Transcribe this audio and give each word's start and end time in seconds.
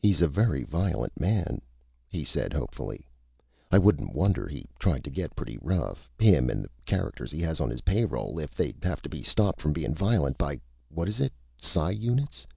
"He's 0.00 0.20
a 0.20 0.26
very 0.26 0.64
violent 0.64 1.12
man," 1.20 1.62
he 2.08 2.24
said 2.24 2.52
hopefully. 2.52 3.06
"I 3.70 3.78
wouldn't 3.78 4.12
wonder 4.12 4.48
he 4.48 4.66
tried 4.80 5.04
to 5.04 5.10
get 5.10 5.36
pretty 5.36 5.58
rough 5.62 6.10
him 6.18 6.50
and 6.50 6.64
the 6.64 6.70
characters 6.84 7.30
he 7.30 7.40
has 7.42 7.60
on 7.60 7.70
his 7.70 7.82
payroll. 7.82 8.40
If 8.40 8.52
they 8.56 8.74
have 8.82 9.00
to 9.02 9.08
be 9.08 9.22
stopped 9.22 9.60
from 9.60 9.72
bein' 9.72 9.94
violent 9.94 10.38
by 10.38 10.60
what 10.88 11.08
is 11.08 11.20
it? 11.20 11.32
Psi 11.58 11.90
units? 11.92 12.48